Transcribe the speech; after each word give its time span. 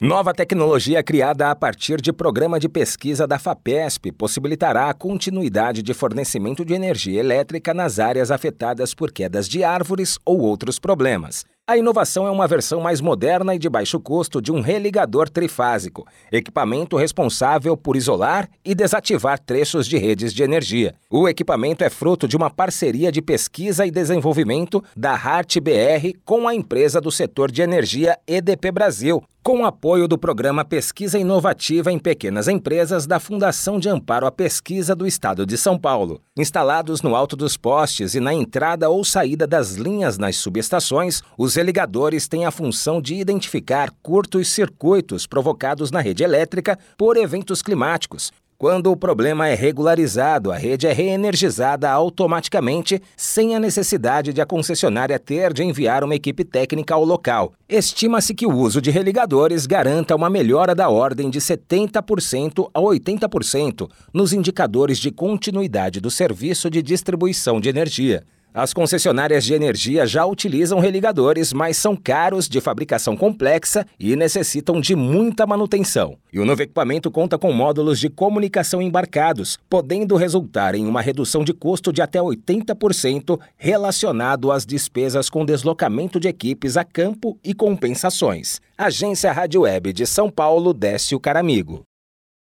Nova 0.00 0.34
tecnologia 0.34 1.04
criada 1.04 1.52
a 1.52 1.54
partir 1.54 2.00
de 2.00 2.12
programa 2.12 2.58
de 2.58 2.68
pesquisa 2.68 3.28
da 3.28 3.38
FAPESP 3.38 4.10
possibilitará 4.10 4.90
a 4.90 4.92
continuidade 4.92 5.84
de 5.84 5.94
fornecimento 5.94 6.64
de 6.64 6.74
energia 6.74 7.20
elétrica 7.20 7.72
nas 7.72 8.00
áreas 8.00 8.32
afetadas 8.32 8.92
por 8.92 9.12
quedas 9.12 9.48
de 9.48 9.62
árvores 9.62 10.18
ou 10.24 10.40
outros 10.40 10.80
problemas. 10.80 11.44
A 11.64 11.78
inovação 11.78 12.26
é 12.26 12.30
uma 12.30 12.48
versão 12.48 12.80
mais 12.80 13.00
moderna 13.00 13.54
e 13.54 13.58
de 13.58 13.70
baixo 13.70 14.00
custo 14.00 14.42
de 14.42 14.50
um 14.50 14.60
religador 14.60 15.30
trifásico, 15.30 16.04
equipamento 16.30 16.96
responsável 16.96 17.76
por 17.76 17.96
isolar 17.96 18.50
e 18.64 18.74
desativar 18.74 19.38
trechos 19.38 19.86
de 19.86 19.96
redes 19.96 20.34
de 20.34 20.42
energia. 20.42 20.94
O 21.08 21.28
equipamento 21.28 21.84
é 21.84 21.88
fruto 21.88 22.26
de 22.26 22.36
uma 22.36 22.50
parceria 22.50 23.12
de 23.12 23.22
pesquisa 23.22 23.86
e 23.86 23.92
desenvolvimento 23.92 24.82
da 24.94 25.12
Hart 25.12 25.56
BR 25.60 26.18
com 26.24 26.48
a 26.48 26.54
empresa 26.54 27.00
do 27.00 27.12
setor 27.12 27.50
de 27.50 27.62
energia 27.62 28.18
EDP 28.26 28.70
Brasil, 28.70 29.24
com 29.44 29.60
o 29.60 29.66
apoio 29.66 30.08
do 30.08 30.16
programa 30.16 30.64
Pesquisa 30.64 31.18
Inovativa 31.18 31.92
em 31.92 31.98
Pequenas 31.98 32.48
Empresas 32.48 33.06
da 33.06 33.20
Fundação 33.20 33.78
de 33.78 33.90
Amparo 33.90 34.26
à 34.26 34.32
Pesquisa 34.32 34.96
do 34.96 35.06
Estado 35.06 35.44
de 35.44 35.58
São 35.58 35.78
Paulo. 35.78 36.22
Instalados 36.34 37.02
no 37.02 37.14
alto 37.14 37.36
dos 37.36 37.54
postes 37.54 38.14
e 38.14 38.20
na 38.20 38.32
entrada 38.32 38.88
ou 38.88 39.04
saída 39.04 39.46
das 39.46 39.72
linhas 39.72 40.16
nas 40.16 40.36
subestações, 40.36 41.22
os 41.36 41.56
religadores 41.56 42.26
têm 42.26 42.46
a 42.46 42.50
função 42.50 43.02
de 43.02 43.16
identificar 43.16 43.90
curtos 44.02 44.48
circuitos 44.48 45.26
provocados 45.26 45.90
na 45.90 46.00
rede 46.00 46.24
elétrica 46.24 46.78
por 46.96 47.18
eventos 47.18 47.60
climáticos, 47.60 48.32
quando 48.64 48.90
o 48.90 48.96
problema 48.96 49.46
é 49.46 49.54
regularizado, 49.54 50.50
a 50.50 50.56
rede 50.56 50.86
é 50.86 50.92
reenergizada 50.94 51.90
automaticamente, 51.90 52.98
sem 53.14 53.54
a 53.54 53.60
necessidade 53.60 54.32
de 54.32 54.40
a 54.40 54.46
concessionária 54.46 55.18
ter 55.18 55.52
de 55.52 55.62
enviar 55.62 56.02
uma 56.02 56.14
equipe 56.14 56.46
técnica 56.46 56.94
ao 56.94 57.04
local. 57.04 57.52
Estima-se 57.68 58.34
que 58.34 58.46
o 58.46 58.56
uso 58.56 58.80
de 58.80 58.90
religadores 58.90 59.66
garanta 59.66 60.16
uma 60.16 60.30
melhora 60.30 60.74
da 60.74 60.88
ordem 60.88 61.28
de 61.28 61.40
70% 61.40 62.70
a 62.72 62.80
80% 62.80 63.86
nos 64.14 64.32
indicadores 64.32 64.96
de 64.96 65.10
continuidade 65.10 66.00
do 66.00 66.10
serviço 66.10 66.70
de 66.70 66.80
distribuição 66.80 67.60
de 67.60 67.68
energia. 67.68 68.24
As 68.56 68.72
concessionárias 68.72 69.42
de 69.42 69.52
energia 69.52 70.06
já 70.06 70.24
utilizam 70.24 70.78
religadores, 70.78 71.52
mas 71.52 71.76
são 71.76 71.96
caros, 71.96 72.48
de 72.48 72.60
fabricação 72.60 73.16
complexa 73.16 73.84
e 73.98 74.14
necessitam 74.14 74.80
de 74.80 74.94
muita 74.94 75.44
manutenção. 75.44 76.16
E 76.32 76.38
o 76.38 76.44
novo 76.44 76.62
equipamento 76.62 77.10
conta 77.10 77.36
com 77.36 77.52
módulos 77.52 77.98
de 77.98 78.08
comunicação 78.08 78.80
embarcados, 78.80 79.58
podendo 79.68 80.14
resultar 80.14 80.76
em 80.76 80.86
uma 80.86 81.00
redução 81.00 81.42
de 81.42 81.52
custo 81.52 81.92
de 81.92 82.00
até 82.00 82.20
80% 82.20 83.40
relacionado 83.56 84.52
às 84.52 84.64
despesas 84.64 85.28
com 85.28 85.44
deslocamento 85.44 86.20
de 86.20 86.28
equipes 86.28 86.76
a 86.76 86.84
campo 86.84 87.36
e 87.42 87.54
compensações. 87.54 88.60
Agência 88.78 89.32
Rádio 89.32 89.62
Web 89.62 89.92
de 89.92 90.06
São 90.06 90.30
Paulo, 90.30 90.72
Décio 90.72 91.18
Caramigo. 91.18 91.82